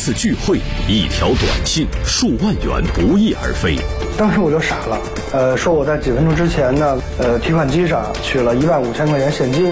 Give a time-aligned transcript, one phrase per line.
[0.00, 0.58] 一次聚会，
[0.88, 3.76] 一条短信，数万元不翼而飞。
[4.16, 4.98] 当时我就傻了，
[5.30, 9.70] 呃，说我在几分钟之前呢，呃，提款机上取了一万五千块钱现金。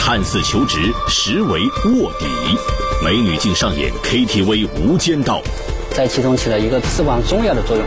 [0.00, 2.26] 看似求职，实为卧底。
[3.04, 5.40] 美女竟上演 KTV 无间道，
[5.94, 7.86] 在其中起了一个至关重要的作用。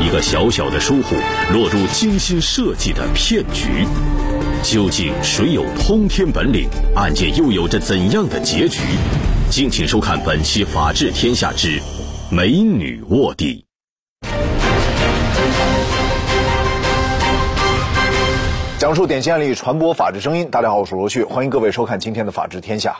[0.00, 1.16] 一个小小的疏忽，
[1.52, 3.86] 落入精心设计的骗局。
[4.64, 6.66] 究竟谁有通天本领？
[6.96, 8.80] 案件又有着怎样的结局？
[9.50, 11.78] 敬请收看本期《法治天下之
[12.30, 13.66] 美女卧底》。
[18.78, 20.48] 讲述典型案例，传播法治声音。
[20.50, 22.92] 大家好，我是罗旭，欢迎各位收看今天的《法治天下》。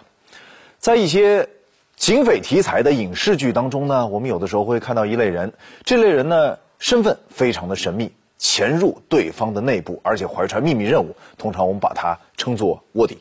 [0.78, 1.48] 在一些
[1.96, 13.18] 警匪题材的影视剧当中呢，我们有的时候会看到一类人，这类人呢身份非常的神秘，潜入对方的内部，而且怀揣秘密任务，通常我们把它称作卧底。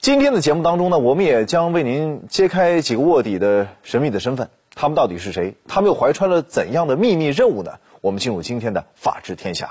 [0.00, 5.54] 今天的节目当中呢，我们也将为您揭开几个卧底的神秘的身份，他们到底是谁？
[5.68, 7.72] 他们又怀揣了怎样的秘密任务呢？
[8.00, 9.66] 我们进入今天的《法治天下》。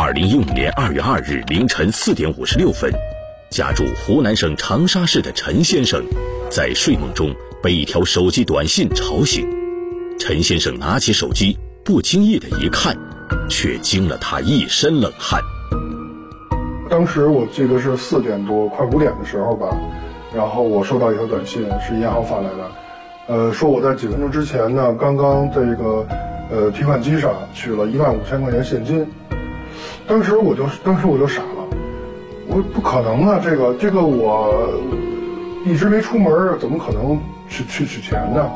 [0.00, 2.92] 二零一五年二月二日凌晨四点五十六分，
[3.50, 6.04] 家住湖南省长沙市的陈先生，
[6.48, 9.44] 在睡梦中被一条手机短信吵醒。
[10.20, 12.96] 陈先生拿起手机，不经意的一看，
[13.52, 15.38] 却惊了他一身冷汗。
[16.88, 19.68] 当时我记得是四点多，快五点的时候吧，
[20.34, 22.70] 然后我收到一条短信，是银行发来的，
[23.26, 26.06] 呃，说我在几分钟之前呢，刚刚这个
[26.50, 29.06] 呃提款机上取了一万五千块钱现金。
[30.08, 31.76] 当时我就，当时我就傻了，
[32.48, 34.72] 我不可能啊，这个这个我
[35.66, 38.50] 一直没出门，怎么可能去去取钱呢？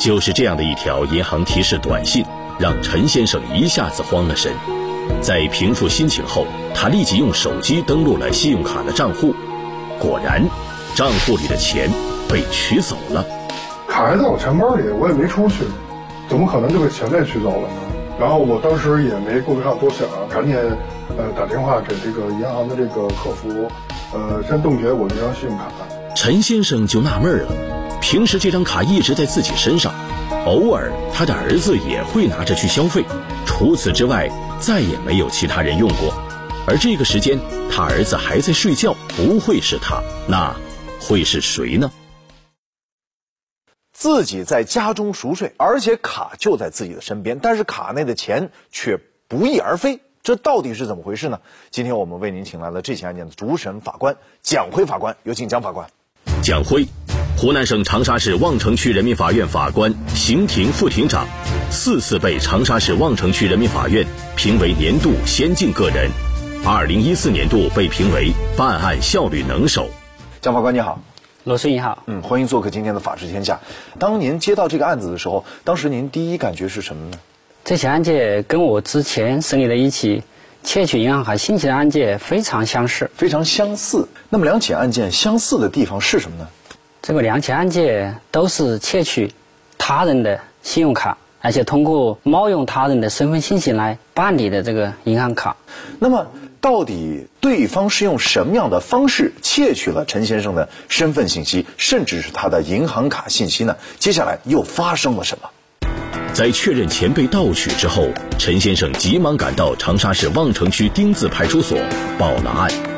[0.00, 2.24] 就是这样的一条银行提示短信，
[2.60, 4.52] 让陈先生一下子慌了神。
[5.22, 9.34] 在平复心情后，他立即用手机登录了信用卡的账户，
[9.98, 10.44] 果然，
[10.94, 11.90] 账户里的钱
[12.28, 13.24] 被取走了。
[13.88, 15.64] 卡还在我钱包里，我也没出去，
[16.28, 17.74] 怎么可能就被钱被取走了呢？
[18.20, 20.54] 然后我当时也没顾得上多想，赶紧
[21.16, 23.70] 呃打电话给这个银行的这个客服，
[24.12, 25.64] 呃先冻结我这张信用卡。
[26.14, 27.52] 陈先生就纳闷了，
[28.02, 29.94] 平时这张卡一直在自己身上，
[30.46, 33.04] 偶尔他的儿子也会拿着去消费，
[33.46, 34.28] 除此之外
[34.58, 36.14] 再也没有其他人用过。
[36.66, 37.38] 而这个时间
[37.70, 40.56] 他儿子还在睡觉，不会是他，那
[40.98, 41.90] 会是谁呢？
[43.92, 48.98] 自己在家中熟睡，而且卡就在自己的身边，但是卡内的钱却
[49.28, 51.40] 不翼而飞，这到底是怎么回事呢？
[51.70, 55.90] 今天我们为您请来了这起案件的主审法官蒋辉法官，有请蒋法官。
[56.42, 56.86] 蒋辉，
[57.40, 61.26] 湖南省长沙市望城区人民法院法官、刑庭副庭长，
[61.70, 64.06] 四次被长沙市望城区人民法院
[64.36, 66.10] 评为年度先进个人，
[66.66, 69.88] 二零一四年度被评为办案效率能手。
[70.42, 71.00] 蒋法官你好。
[71.44, 73.54] 罗叔你好，嗯，欢迎做客今天的《法治天下》。
[73.98, 77.18] 当您接到这个案子的时候，当时您第一感觉是什么呢？
[77.64, 80.22] 这起案件跟我之前审理的一起
[80.62, 84.06] 窃取银行卡信息的案件非常相似，非常相似。
[84.28, 86.46] 那么两起案件相似的地方是什么呢？
[87.02, 89.32] 这个两起案件都是窃取
[89.78, 95.56] 他人的信用卡，而且通过冒用他人的身份信息来办理的这个银行卡。
[95.98, 96.26] 那么。
[96.62, 103.78] 到底对方是用什么样的方式窃取了陈先生的身份信息，甚至是他的银行卡信息呢？
[103.98, 105.48] 接下来又发生了什么？
[106.34, 108.06] 在确认钱被盗取之后，
[108.38, 111.78] 陈先生急忙赶到长沙市望城区丁字派出所
[112.18, 112.89] 报了案。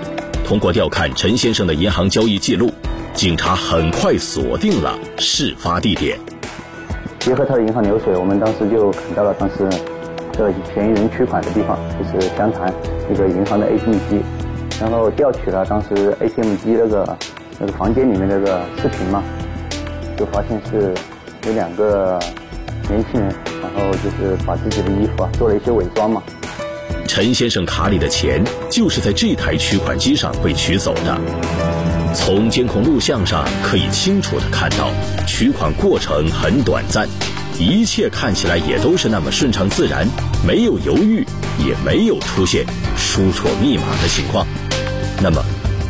[0.53, 2.71] 通过调看陈先生的银行交易记录，
[3.15, 6.19] 警察很快锁定了事发地点。
[7.21, 9.67] 结合他的银行流水，我们当时就看到了当时。
[10.35, 12.71] 这嫌疑人取款的地方就是湘潭
[13.11, 14.21] 一个银行的 ATM 机，
[14.79, 17.19] 然后调取了当时 ATM 机那个
[17.59, 19.23] 那个房间里面那个视频嘛，
[20.19, 20.93] 就发现是
[21.47, 22.21] 有两个
[22.91, 26.23] 年轻人，然后就是把自己的衣服啊做了一些伪装嘛。
[27.15, 31.21] 陈先生卡里的钱就是在这台取款机上被取走的，
[32.15, 34.91] 从监控录像上可以清楚的看到，
[35.27, 37.07] 取款过程很短暂。
[37.59, 40.09] 一切看起来也都是那么顺畅自然，
[40.43, 41.23] 没有犹豫，
[41.59, 42.65] 也没有出现
[42.97, 44.47] 输错密码的情况。
[45.23, 45.45] 那么，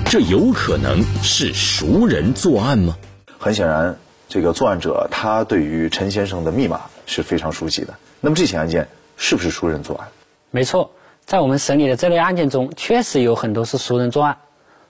[0.07, 2.97] 这有可能是熟人作案吗？
[3.39, 3.97] 很显然，
[4.29, 7.95] 这个作案者他对于陈先生的密码是非常熟悉的。
[8.21, 10.09] 那么，这起案件是不是熟人作案？
[10.51, 10.91] 没错，
[11.33, 14.37] 在我们审理的这类案件中，确实有很多是熟人作案，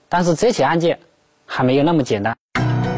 [0.08, 0.98] 但是这起案件
[1.46, 2.36] 还没有那么简单。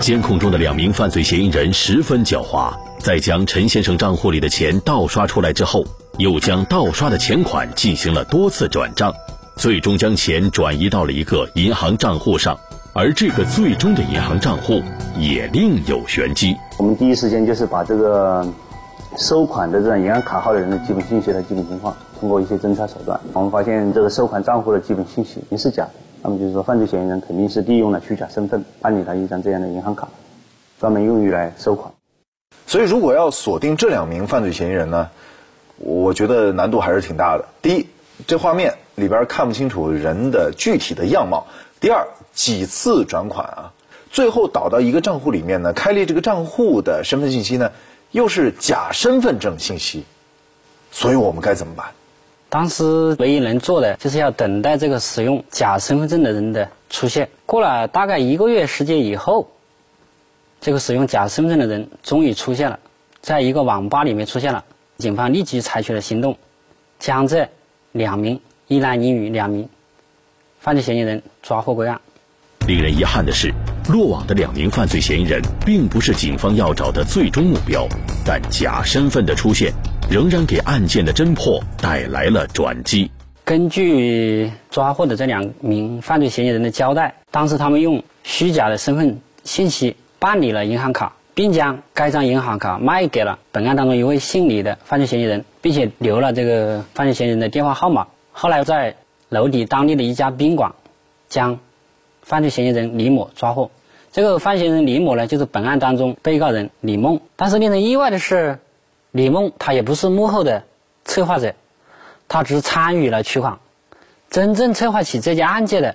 [0.00, 2.72] 监控中的两名犯罪嫌疑人十分狡猾。
[3.00, 5.84] 在将陈先生账户里的钱盗刷出来之后，
[6.16, 9.12] 又将盗刷的钱款进行了多次转账，
[9.56, 12.58] 最终将钱转移到了一个银行账户上。
[12.94, 14.82] 而这个最终的银行账户，
[15.18, 16.56] 也另有玄机。
[16.78, 18.50] 我们第一时间就是把这个
[19.16, 25.90] 收款的这张银行卡号的人的基本信息和基本情况，通过一些侦查手段，我们发现这个收款账户的基本信息也是假的。
[26.20, 30.08] 那么就是说，犯罪嫌疑人肯定是利用了虚假身份办理了一张这样的银行卡，
[30.80, 31.92] 专门用于来收款。
[32.66, 35.08] 所以，如果要锁定这两名犯罪嫌疑人呢，
[35.78, 37.44] 我觉得难度还是挺大的。
[37.62, 37.86] 第一，
[38.26, 41.46] 这画面里边看不清楚人的具体的样貌；
[41.78, 43.72] 第二，几次转款啊，
[44.10, 47.70] 最后导到一个账户里面呢，开立这个账户的身份信息呢，
[48.14, 50.04] 又是假身份证信息，
[50.92, 51.86] 所以我们该怎么办？
[52.48, 57.28] 当时唯一能做的就是要等待这个使用假身份证的人的出现。
[57.44, 59.50] 过了大概一个月时间以后，
[60.60, 62.78] 这个使用假身份证的人终于出现了，
[63.20, 64.64] 在一个网吧里面出现了。
[64.96, 66.38] 警方立即采取了行动，
[67.00, 67.48] 将这
[67.90, 69.68] 两名一男一女两名
[70.60, 72.00] 犯罪嫌疑人抓获归案。
[72.68, 73.52] 令人遗憾的是，
[73.88, 77.86] 落网的两名犯罪嫌疑人并不是警方要找的最终目标，
[78.24, 79.72] 但假身份的出现
[80.10, 83.10] 仍然给案件的侦破带来了转机。
[83.44, 91.12] 根据抓获的这两名犯罪嫌疑人的交代，当时他们用虚假的身份信息办理了银行卡。
[91.36, 98.06] 并将该张银行卡卖给了本案当中一位姓李的犯罪嫌疑人，并且留了这个犯罪嫌疑人的电话号码。
[98.30, 98.94] 后来在
[99.30, 100.72] 娄底当地的一家宾馆，
[101.28, 101.58] 将
[102.24, 103.70] 犯罪嫌疑人李某抓获。
[104.10, 107.20] 这个犯罪嫌疑人李某呢，就是本案当中被告人李梦。
[107.36, 108.58] 但是令人意外的是，
[109.12, 110.64] 李梦他也不是幕后的
[111.04, 111.54] 策划者，
[112.26, 113.58] 他只参与了取款。
[114.30, 115.94] 真正策划起这件案件的，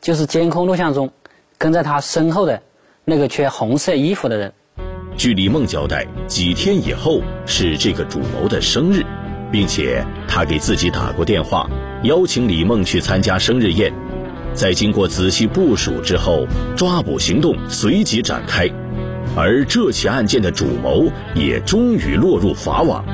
[0.00, 1.10] 就是监控录像中
[1.58, 2.62] 跟在他身后的
[3.04, 4.52] 那个穿红色衣服的人。
[5.16, 9.04] 据李梦交代，几天以后是这个主谋的生日，
[9.50, 11.68] 并且他给自己打过电话，
[12.04, 13.92] 邀请李梦去参加生日宴。
[14.54, 18.68] 在经过仔细部署之后，抓捕行动随即展开，
[19.36, 23.04] 而这起案件的主谋也终于落入法网。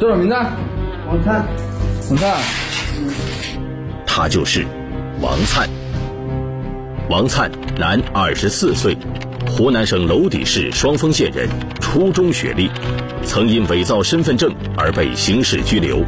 [0.00, 0.34] 叫什么名字？
[1.06, 1.44] 王灿。
[2.08, 2.36] 王灿。
[4.06, 4.64] 他就是
[5.20, 5.68] 王灿。
[7.10, 8.96] 王灿，男，二十四岁。
[9.46, 11.46] 湖南省娄底市双峰县人，
[11.78, 12.70] 初中学历，
[13.24, 16.02] 曾因伪造身份证而被刑事拘留。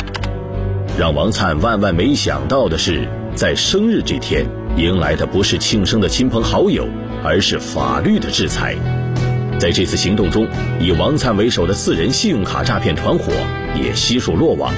[0.99, 3.07] 让王灿万万没想到的是，
[3.37, 4.47] 在生日这天，
[4.79, 6.89] 迎来的不是庆生的亲朋好友，
[7.23, 8.75] 而是法律的制裁。
[9.61, 10.49] 在这次行动中，
[10.81, 13.31] 以王灿为首的四人信用卡诈骗团伙
[13.79, 14.73] 也悉数落网。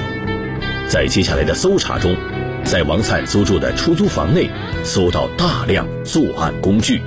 [0.89, 2.17] 在接下来的搜查中，
[2.65, 4.51] 在王灿租住的出租房内，
[4.83, 7.01] 搜到大量作案工具。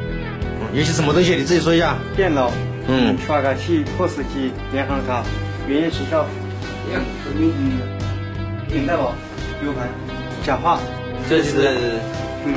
[0.74, 1.98] 有些什么东西你自己说一下。
[2.16, 2.50] 电脑，
[2.88, 5.26] 嗯，刷卡器、POS 机、银行卡、
[5.68, 6.26] 原业时效、
[6.94, 7.02] 嗯，
[8.74, 9.14] 领带宝、
[9.66, 9.90] U 盘、
[10.46, 10.80] 假发，
[11.32, 11.80] 这是
[12.46, 12.54] 嗯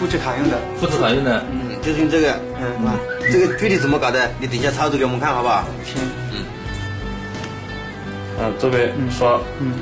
[0.00, 0.56] 复制卡用的。
[0.80, 2.90] 复制卡用的，嗯，就是用这个，嗯，
[3.30, 4.30] 这个具体怎么搞的？
[4.40, 5.62] 你等一下操作给我们看好不好？
[5.84, 6.00] 行。
[6.32, 6.38] 嗯。
[8.40, 9.74] 嗯，这边刷，嗯，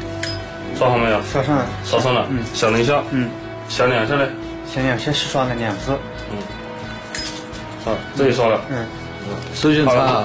[0.77, 1.23] 刷好没有？
[1.23, 1.65] 刷上了。
[1.85, 2.27] 刷上了。
[2.31, 2.43] 嗯。
[2.53, 3.01] 响了一下。
[3.13, 3.31] 嗯。
[3.69, 4.29] 响两下嘞。
[4.69, 5.97] 响两下是刷了两次。
[6.33, 6.39] 嗯
[7.85, 8.61] 好，这里刷了。
[8.71, 8.85] 嗯，
[9.55, 10.25] 手续查，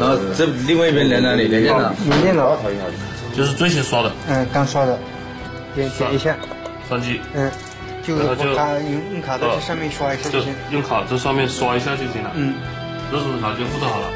[0.00, 1.48] 然后这另外一边连哪里？
[1.48, 1.92] 连电脑。
[2.08, 2.56] 连电脑。
[3.36, 4.10] 就是最新刷的。
[4.26, 4.98] 嗯，刚刷的。
[5.74, 6.34] 点点一下。
[6.88, 7.20] 双击。
[7.34, 7.50] 嗯。
[8.16, 10.54] 就用卡用用卡在这上面刷一下就行。
[10.70, 12.32] 用卡在上面刷一下就行了。
[12.34, 12.54] 嗯。
[13.10, 14.10] 这种卡就复制好了。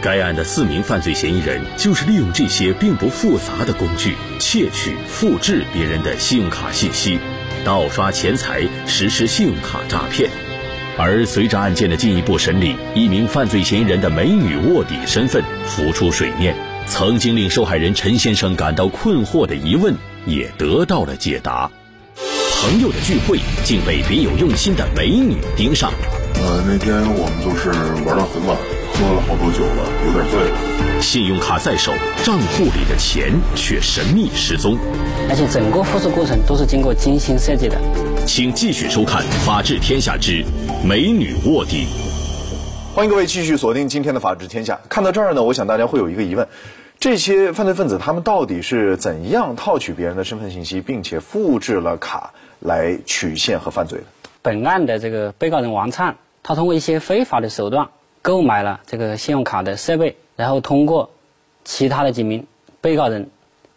[0.00, 7.18] 该案的四名犯罪嫌疑人就是利用这些并不复杂的工具，窃取、复制别人的信用卡信息，
[7.64, 10.28] 盗刷钱财，实施信用卡诈骗。
[10.98, 16.54] 而随着案件的进一步审理，一名犯罪嫌疑人的美女卧底身份浮出水面，
[16.86, 19.94] 曾经令受害人陈先生感到困惑的疑问
[20.26, 21.70] 也得到了解答。
[22.64, 25.92] 朋友的聚会竟被别有用心的美女盯上。
[26.36, 27.68] 呃，那天我们就是
[28.06, 28.56] 玩到很晚，
[28.90, 30.98] 喝了好多酒了，有点醉了。
[30.98, 31.92] 信用卡在手，
[32.24, 34.78] 账户里的钱却神秘失踪，
[35.28, 37.78] 而且整个复制过程都是经过精心设计的。
[38.24, 40.42] 请继续收看《法治天下之
[40.82, 41.84] 美女卧底》。
[42.94, 44.76] 欢迎各位继续锁定今天的《法治天下》。
[44.88, 46.48] 看到这儿呢，我想大家会有一个疑问：
[46.98, 52.32] 这些犯罪分子他们到底是怎样套取别人的身份信息，并且复制了卡
[52.64, 54.04] 来取现和犯罪的？
[54.42, 57.88] 本案的这个被告人王灿，他通过一些非法的手段
[58.20, 61.08] 购买了这个信用卡的设备，然后通过
[61.64, 62.46] 其他的几名
[62.80, 63.30] 被告人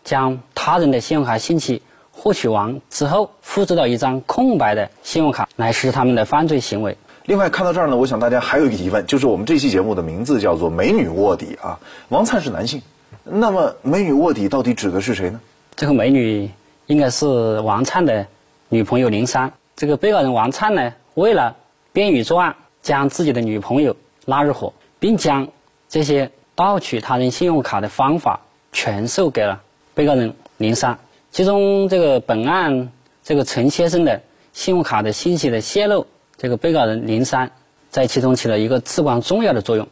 [0.04, 1.84] 将他人的信用卡信息。
[2.20, 6.98] 获取完之后，复制到一张空白的信用卡来实施他们的犯罪行为。
[7.26, 11.80] 另外，看到这儿呢，我想大家还有一个疑问，就是我们这期节目的名字叫做“美女卧底”啊，
[12.10, 12.82] 王灿是男性，
[13.24, 15.40] 那么美女卧底到底指的是谁呢？
[15.76, 16.50] 这个美女
[16.88, 18.26] 应该是王灿的
[18.70, 19.54] 女朋友林珊。
[19.76, 21.56] 这个被告人王灿呢，为了
[21.94, 23.96] 便于作案，将自己的女朋友
[24.26, 25.48] 拉入伙，并将
[25.88, 29.62] 这些盗取他人信用卡的方法传授给了
[29.94, 30.98] 被告人林珊。
[31.32, 32.92] 其中，这个本案
[33.24, 34.22] 这个陈先生的
[34.54, 36.08] 信用卡的信息的泄露，
[36.38, 37.52] 这个被告人林珊
[37.90, 39.88] 在其中起了一个至关重要的作用。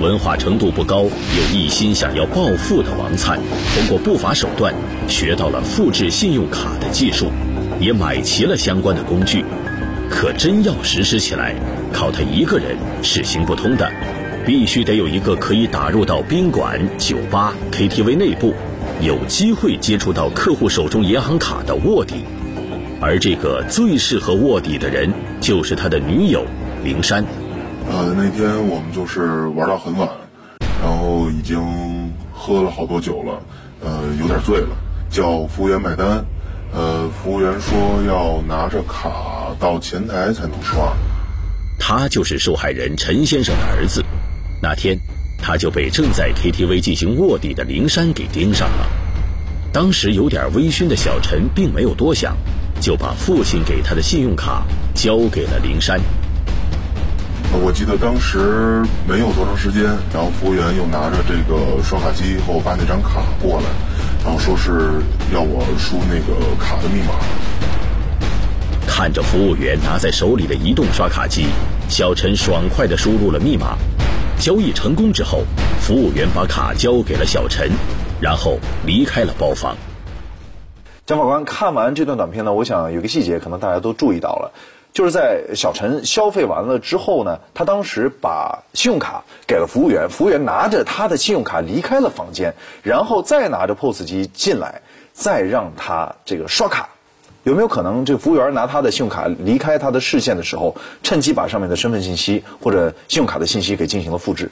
[0.00, 3.40] 文化程度不高又一心想要暴富的王灿，
[3.74, 4.74] 通过不法手段
[5.08, 7.26] 学到了复制信用卡的技术，
[7.80, 9.44] 也买齐了相关的工具。
[10.08, 11.54] 可真要实施起来，
[11.92, 13.90] 靠他一个人是行不通的，
[14.44, 18.54] 必须得有一个可以打入到宾馆、酒吧、KTV 内部，
[19.00, 22.24] 有机会接触到客户手中银行卡的卧底。
[23.00, 26.46] 而这个最适合卧底的人，就是他的女友
[26.82, 27.24] 灵山。
[27.90, 30.08] 呃，那天我们就是玩到很晚，
[30.82, 33.42] 然后已经喝了好多酒了，
[33.84, 34.68] 呃，有点醉了，
[35.10, 36.24] 叫服务员买单，
[36.76, 40.94] 呃，服务员说要拿着卡到前台才能刷。
[41.78, 44.04] 他就是受害人陈先生的儿子。
[44.60, 44.98] 那天，
[45.38, 48.86] 他就被正在 KTV 进行卧底的林山给盯上了。
[49.72, 52.36] 当时有点微醺的小陈并没有多想，
[52.78, 54.62] 就把父亲给他的信用卡
[54.94, 55.98] 交给了林山。
[57.52, 63.66] 我记得当时没有多长时间，然后服务员又拿着这个刷卡机和我爸那张卡过来，
[64.26, 65.00] 然后说是
[65.32, 67.14] 要我输那个卡的密码。
[68.84, 71.46] 看着服务员拿在手里的移动刷卡机，
[71.88, 73.78] 小陈爽快地输入了密码。
[74.36, 75.44] 交易成功之后，
[75.80, 77.70] 服务员把卡交给了小陈，
[78.20, 79.76] 然后离开了包房。
[81.06, 84.52] 蒋法官看完这段短片呢，我想有个细节可能大家都注意到了。
[84.96, 94.80] 就是在小陈消费完了之后呢，他当时把信用卡给了服务员，服务员拿着他的信用卡离开了房间，然后再拿着 POS 机进来，
[95.12, 96.88] 再让他这个刷卡。
[97.42, 104.50] 有没有可能，这服务员拿他的信用卡离开他的视线的时候，趁机把上面的身份信息或者信用卡的信息给进行了复制？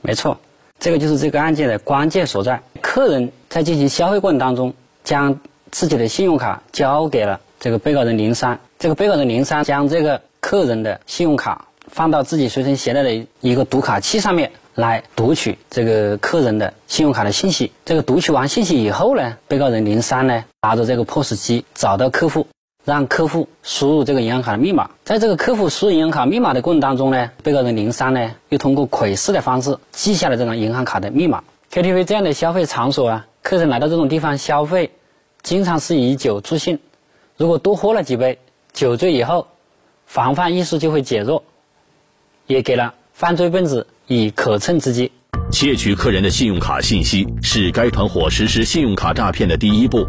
[0.00, 0.36] 没错，
[0.80, 2.60] 这个就是这个案件的关键所在。
[2.80, 4.74] 客人在进行消费过程当中，
[5.04, 5.38] 将
[5.70, 8.58] 自己的信用卡交给了这个被告人林山。
[8.84, 17.72] 这个被告人林山将这个客人的信用卡放到自己随身携带的一个读卡器上面来读取这个客人的信用卡的信息。
[17.86, 22.46] 这个读取完信息以后呢，被告人林山呢拿着这个 POS 机找到客户，
[22.84, 24.90] 让客户输入这个银行卡的密码。
[25.02, 31.42] 在这个客户输入银行卡密码的过程当中呢，被告人林山呢又通过窥视的方式记下了这张银行卡的密码。
[31.72, 34.90] KTV 这样的消费场所啊，客人来到这种地方消费，
[35.42, 36.80] 经常是以酒助兴，
[37.38, 38.40] 如果多喝了几杯。
[38.74, 39.46] 酒醉以后，
[40.04, 41.44] 防范意识就会减弱，
[42.48, 45.12] 也给了犯罪分子以可乘之机。
[45.52, 50.04] 窃取客人的信用卡信息是该团伙实施信用卡诈骗的第一步，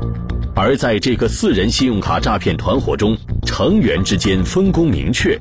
[0.55, 5.39] 而在这个四人信用卡诈骗团伙中，成员之间分工明确。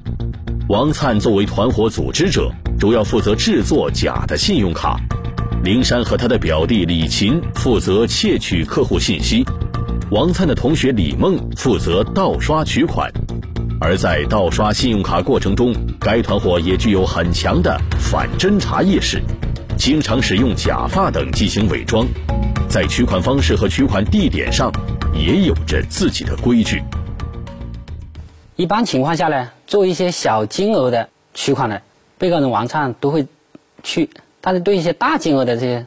[0.68, 4.98] 王灿作为团伙组织者，主要负责制作假的信用卡；
[5.64, 9.46] 灵山和他的表弟李琴负责窃取客户信息。
[10.14, 13.10] 王灿的同学李梦负责盗刷取款，
[13.80, 19.20] 而在盗刷信用卡过程中，该团伙也具有很强的反侦查意识，
[19.76, 22.06] 经常使用假发等进行伪装，
[22.68, 24.70] 在取款方式和取款地点上
[25.12, 26.80] 也有着自己的规矩。
[28.54, 31.82] 一般情况下呢，做一些小金额的取款的，
[32.18, 33.26] 被告人王灿都会
[33.82, 34.06] 去；
[34.40, 35.86] 但是对一些大金额的这些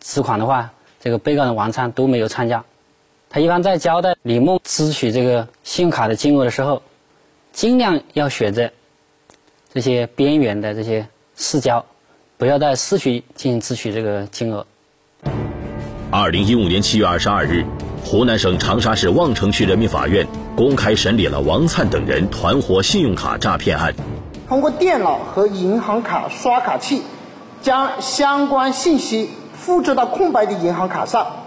[0.00, 2.62] 支款的话，这个被告人王灿都没有参加。
[3.34, 6.82] 他一般在交代李梦支取这个信用卡的金额的时候，
[7.52, 8.70] 尽量要选择
[9.72, 11.84] 这些边缘的这些市郊，
[12.38, 14.64] 不要在市区进行支取这个金额。
[16.12, 17.64] 二零一五年七月二十二日，
[18.04, 20.24] 湖南省长沙市望城区人民法院
[20.54, 23.92] 公开审理了王灿等人团伙信用卡诈骗案。
[24.46, 27.02] 通过电脑和银行卡刷卡器，
[27.60, 31.40] 将相关信息复制到空白的银行卡上。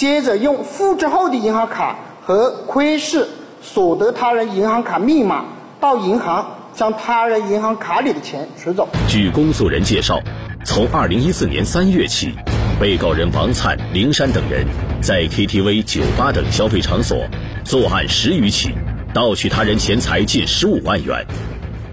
[0.00, 3.28] 接着用复制后的银行卡和窥视
[3.60, 5.44] 所得他人银行卡密码
[5.78, 8.88] 到银行将他人银行卡里的钱取走。
[9.10, 10.18] 据公诉人介绍，
[10.64, 12.34] 从二零一四年三月起，
[12.80, 14.66] 被告人王灿、灵山等人
[15.02, 17.18] 在 KTV、酒吧等消费场所
[17.62, 18.70] 作案十余起，
[19.12, 21.26] 盗取他人钱财近十五万元。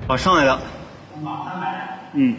[0.08, 0.62] 我上来了。
[2.14, 2.38] 嗯。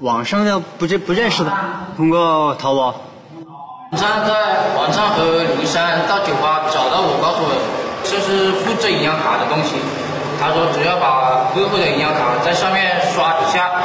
[0.00, 1.52] 网上的不认不认识的，
[1.96, 2.94] 通过淘宝。
[3.90, 7.50] 网上在网上和林山到酒吧找到我，告诉我
[8.04, 9.74] 这是复制银行卡的东西。
[10.38, 13.82] 他说只要把客户的银行卡在上面刷一下，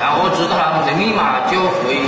[0.00, 2.00] 然后知道他们的密码就可以，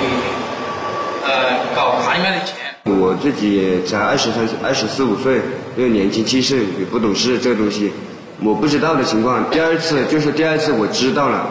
[1.26, 2.56] 呃，搞卡里面的钱。
[2.84, 5.42] 我自己才二十三、二十四五岁，
[5.76, 7.92] 又年轻气盛，也不懂事，这个东西，
[8.40, 11.44] 我不知道的情况，第二次就是第二次我知道了，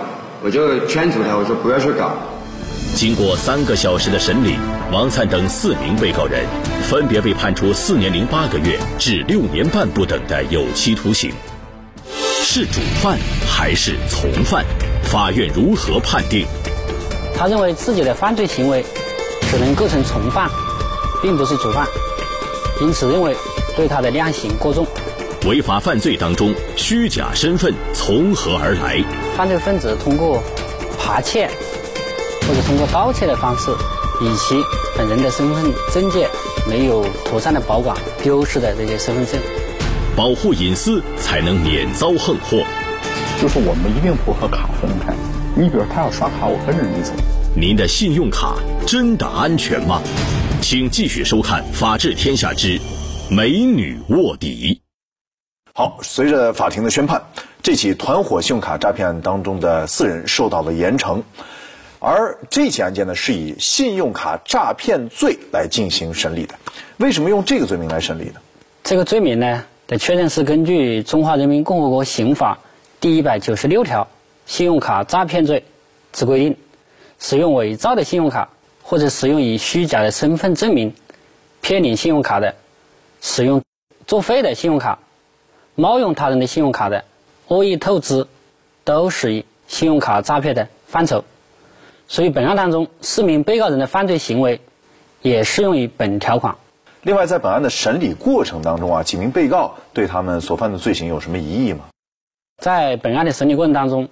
[0.43, 2.13] 我就劝阻他，我说不要去搞。
[2.95, 4.57] 经过三个小时的审理，
[4.91, 6.43] 王灿等四名被告人
[6.89, 11.31] 分别被判处四年零八个月至六年半不等的有期徒刑。
[12.07, 14.65] 是主犯还是从犯？
[15.03, 16.48] 法院如何判定？
[17.38, 18.83] 他认为自己的犯罪行为
[19.51, 20.50] 只能构成从犯，
[21.21, 21.86] 并不是主犯，
[22.81, 23.36] 因此认为
[23.77, 24.88] 对他的量刑过重。
[25.48, 29.03] 违法犯罪当中，虚假身份从何而来？
[29.36, 30.41] 犯罪分子通过
[31.00, 31.50] 扒窃
[32.48, 33.71] 或者通过盗窃的方式，
[34.21, 34.55] 以其
[34.95, 36.29] 本人的身份证件
[36.69, 39.41] 没有妥善的保管，丢失的这些身份证。
[40.15, 42.63] 保护隐私才能免遭横祸。
[43.41, 45.12] 就是我们一定不和卡分开。
[45.55, 47.13] 你比如他要刷卡，我跟着你走。
[47.55, 50.03] 您的信用卡真的安全吗？
[50.62, 52.79] 请继续收看《法治天下之
[53.31, 54.79] 美女卧底》。
[55.74, 57.22] 好，随着法庭的宣判，
[57.63, 61.22] 这起团伙信用卡诈骗案当中的四人受到了严惩，
[62.00, 66.56] 而这起案件呢是以信用卡诈骗罪来进行审理的。
[66.98, 68.42] 为什么用这个罪名来审理呢？
[68.84, 69.63] 这个罪名呢？
[69.88, 72.56] 的确认是根据《中华人民共和国刑法》
[73.00, 74.08] 第一百九十六条
[74.46, 75.63] “信用卡诈骗罪”
[76.12, 76.58] 之规定，
[77.18, 78.50] 使用伪造的信用卡
[78.84, 80.94] 或者使用以虚假的身份证明
[81.62, 82.56] 骗领信用卡的，
[83.22, 83.62] 使用
[84.06, 85.00] 作废的信用卡、
[85.75, 87.04] 冒用他人的信用卡的，
[87.48, 88.28] 恶意透支，
[88.84, 91.24] 都属于信用卡诈骗的范畴。
[92.08, 94.60] 所以，本案当中四名被告人的犯罪行为
[95.22, 96.56] 也适用于本条款。
[97.04, 101.86] 另外，在本案的审理过程当中啊，几名被告对他们所犯的罪行有什么疑义吗？
[102.62, 104.10] 在本案的审理过程当中，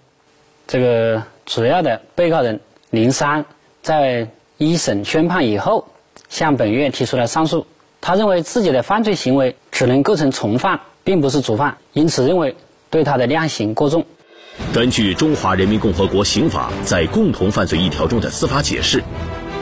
[0.66, 3.46] 这个主要的被告人林三
[3.84, 5.88] 在一审宣判以后，
[6.30, 7.68] 向本院提出了上诉。
[8.02, 12.56] 他认为自己的犯罪行为只能构成从犯，并不是主犯，因此认为
[12.92, 14.06] 对他的量刑过重。
[14.72, 19.04] 根据《中华人民共和国刑法》在共同犯罪一条中的司法解释。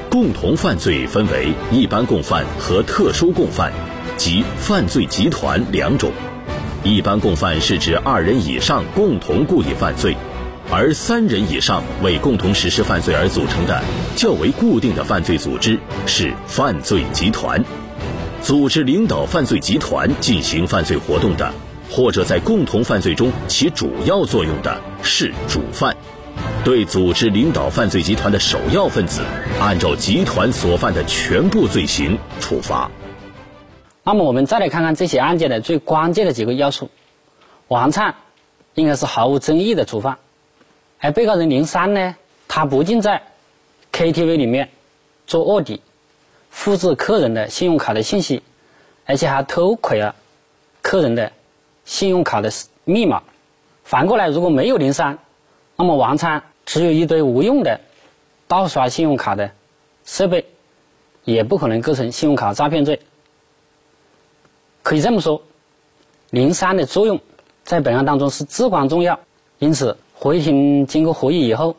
[0.09, 3.71] 共同犯罪分为一般共犯和特殊共犯，
[4.17, 6.11] 即犯罪集团两种。
[6.83, 10.17] 一般共犯是指二人以上共同故意犯罪，
[10.69, 13.81] 而三人以上为共同实施犯罪而组成的
[14.17, 17.63] 较为固定的犯罪组织是犯罪集团。
[18.47, 21.53] 组织领导犯罪集团进行犯罪活动的，
[21.91, 25.93] 或者在共同犯罪中起主要作用的是主犯。
[26.63, 29.21] 对组织领导犯罪集团的首要分子，
[29.59, 32.89] 按照集团所犯的全部罪行处罚。
[34.05, 36.89] 那么，我们再来看看这起案件的最关键的几个要素。
[37.67, 38.15] 王灿
[38.75, 40.19] 应该是毫无争议的主犯，
[41.01, 42.15] 而被告人林三呢，
[42.47, 43.23] 他不仅在
[43.91, 44.69] KTV 里面
[45.25, 45.81] 做卧底，
[46.67, 48.43] 复制客人的信用卡的信息，
[49.05, 50.13] 而且还偷窥了
[50.81, 51.31] 客人的
[51.85, 52.51] 信用卡的
[52.83, 53.23] 密码。
[53.85, 55.17] 反过来，如果没有林三，
[55.77, 56.43] 那么王灿。
[56.65, 57.79] 只有一堆无用的
[58.49, 59.49] 盗刷信用卡的
[60.03, 60.45] 设备，
[61.23, 62.99] 也不可能构成信用卡诈骗罪。
[64.83, 65.41] 可以这么说，
[66.31, 67.17] 零三的作用
[67.63, 69.17] 在本案当中是至关重要。
[69.59, 71.73] 因此，合议庭经过合议以后，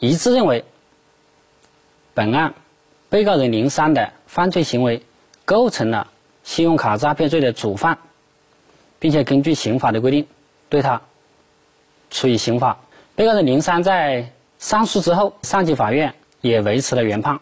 [0.00, 0.64] 一致认为，
[2.12, 2.52] 本案
[3.14, 5.00] 被告人林三的犯罪行为
[5.44, 6.08] 构成了
[6.42, 7.98] 信用卡诈骗罪的主犯，
[8.98, 10.26] 并且根据刑法的规定，
[10.68, 11.00] 对他
[12.10, 12.76] 处以刑罚。
[13.14, 17.38] 被告人林三在上诉之后，上级法院也维持了原判。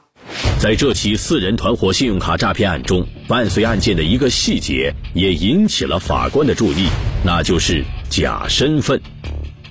[0.61, 6.89] 在这起四人团伙信用卡诈骗案中，伴随案件的一个细节也引起了法官的注意，
[7.25, 9.01] 那就是假身份。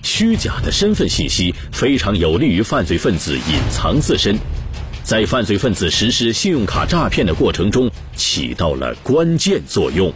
[0.01, 4.35] 虚假的身份信息非常有利于犯罪分子隐藏自身，
[5.11, 10.13] 在犯罪分子实施信用卡诈骗的过程中起到了关键作用。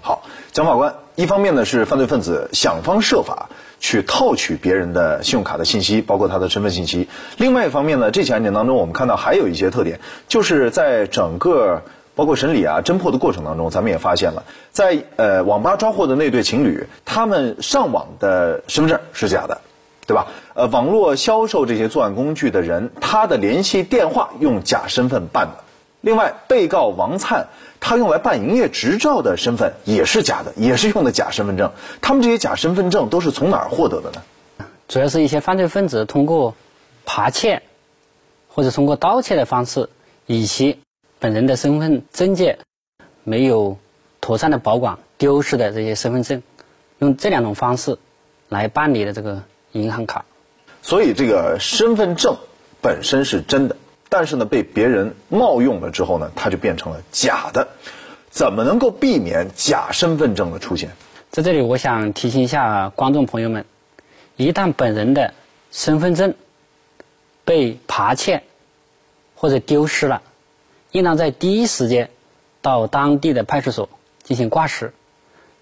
[0.00, 3.50] 好，蒋法官，一方面呢是犯罪分子想方设法。
[3.78, 7.08] 去套取别人的信用卡的信息，包括他的身份信息。
[7.36, 11.82] 另外一方面呢，这起案件当中，我们看到还有一些特点，就是在整个
[12.14, 19.60] 包括审理啊、侦破的过程当中，咱们也发现了，在呃网吧抓获的那对情侣，他们上网的身份证是假的，
[20.06, 20.28] 对吧？
[20.54, 25.64] 呃，网络销售这些作案工具的人，他的联系电话用假身份办的。
[26.00, 27.48] 另外，被告王灿。
[27.78, 31.72] 他用来办营业执照的身份也是假的，也是用的假身份证。
[32.00, 34.66] 他们这些假身份证都是从哪儿获得的呢？
[34.88, 36.56] 主要是一些犯罪分子通过
[37.04, 37.62] 扒窃
[38.48, 39.88] 或者通过盗窃的方式，
[40.26, 40.80] 以其
[41.20, 42.58] 本人的身份证件
[43.22, 43.76] 没有
[44.20, 46.42] 妥善的保管丢失的这些身份证，
[46.98, 47.98] 用这两种方式
[48.48, 49.42] 来办理的这个
[49.72, 50.24] 银行卡。
[50.82, 52.36] 所以，这个身份证
[52.80, 53.76] 本身是真的。
[54.08, 57.68] 但是呢，被别人冒用了之后呢，它就变成了假的。
[58.30, 60.90] 怎么能够避免假身份证的出现？
[61.30, 63.64] 在这里，我想提醒一下观众朋友们，
[64.36, 65.34] 一旦本人的
[65.72, 66.34] 身份证
[67.44, 68.44] 被扒窃
[69.34, 70.22] 或者丢失了，
[70.92, 72.10] 应当在第一时间
[72.62, 73.88] 到当地的派出所
[74.22, 74.92] 进行挂失。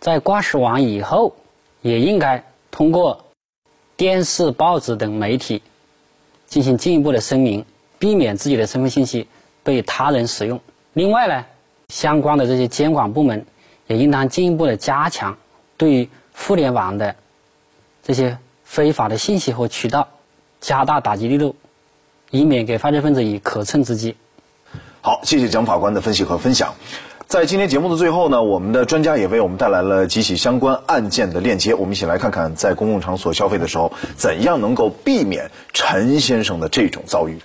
[0.00, 1.34] 在挂失完以后，
[1.80, 3.24] 也应该通过
[3.96, 5.62] 电视、报纸等媒体
[6.46, 7.64] 进行进一步的声明，
[7.98, 9.28] 避免自己的身份信息
[9.62, 10.60] 被他人使用。
[10.92, 11.44] 另外呢，
[11.88, 13.46] 相关的这些监管部门
[13.86, 15.36] 也应当进一步的加强
[15.76, 17.16] 对于互联网的
[18.02, 20.08] 这些非法的信息和渠道
[20.60, 21.54] 加大打击力度，
[22.30, 24.16] 以免给犯罪分子以可乘之机。
[25.00, 26.74] 好，谢谢蒋法官的分析和分享。
[27.34, 37.36] 在今天节目的最后呢，我们的专家也为我们带来了几起相关案件的链接，我们一起来看看在公共场所消费的时候，怎样能够避免陈先生的这种遭遇。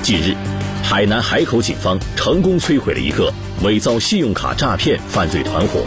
[0.00, 0.36] 近日，
[0.84, 3.32] 海南海口警方成功摧毁了一个
[3.64, 5.80] 伪造信用卡诈骗犯罪团伙，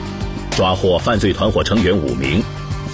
[0.51, 2.43] 抓获犯罪团伙成员五名。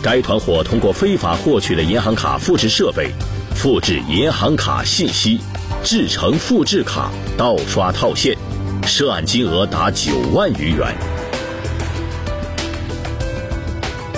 [0.03, 3.09] 该团伙通过非法获取的银行卡复制设备，
[3.55, 5.39] 复制银行卡信息，
[5.83, 8.32] 制成复制卡，盗刷套现。
[8.95, 10.95] 涉案金额达九万余元。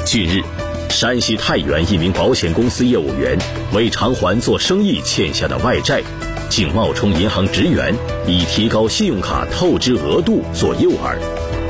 [0.03, 0.43] 近日，
[0.89, 3.37] 山西太原一名保险公司业务员
[3.71, 6.03] 为偿还做生意欠下的外债，
[6.49, 7.95] 竟冒充银行职员，
[8.27, 11.15] 以提高信用卡透支额度做诱饵，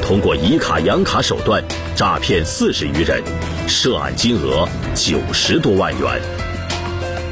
[0.02, 1.64] 通过以卡养卡手段
[1.96, 3.22] 诈骗四十余人，
[3.68, 6.20] 涉案金额九十多万元。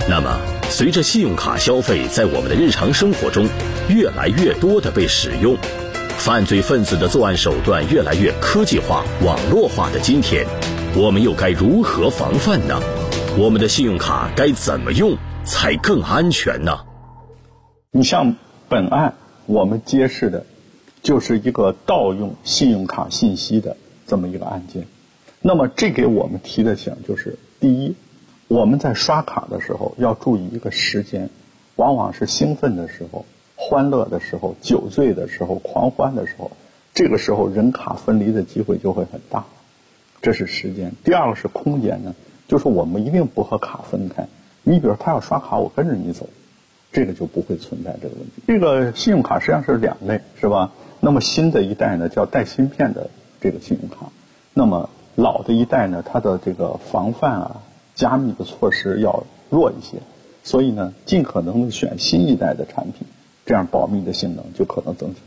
[0.07, 3.47] 那么，随着信用卡消费在我们的日常生活中，
[3.89, 5.57] 越来越多的被使用，
[6.17, 10.45] 犯罪分子的作案手段越来越科技化、网络化的今天，
[10.95, 12.79] 我们又该如何防范呢？
[13.37, 16.79] 我们的信用卡该怎么用才更安全呢？
[17.91, 18.37] 你像
[18.69, 19.15] 本案，
[19.47, 20.45] 我们揭示的，
[21.01, 23.75] 就是一个盗用信用卡信息的
[24.07, 24.87] 这么一个案件。
[25.41, 27.95] 那么，这给我们提的醒就是：第一，
[28.47, 31.29] 我们在刷卡的时候要注意一个时间，
[31.75, 33.25] 往往是兴奋的时候。
[33.65, 36.51] 欢乐的时候、酒醉的时候、狂欢的时候，
[36.93, 39.45] 这个时候人卡分离的机会就会很大，
[40.21, 40.91] 这是时间。
[41.05, 42.13] 第二个是空间呢，
[42.47, 44.27] 就是我们一定不和卡分开。
[44.63, 46.27] 你比如他要刷卡，我跟着你走，
[46.91, 48.43] 这个就不会存在这个问题。
[48.45, 50.71] 这个信用卡实际上是两类，是吧？
[50.99, 54.11] 那么新的一代呢，叫带芯片的这个信用卡；
[54.53, 57.61] 那么老的一代呢，它的这个防范啊、
[57.95, 59.97] 加密的措施要弱一些。
[60.43, 63.07] 所以呢，尽可能的选新一代的产品。
[63.45, 65.21] 这样保密的性能就可能增强。